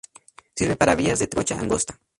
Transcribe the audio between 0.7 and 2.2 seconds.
para vías de trocha angosta.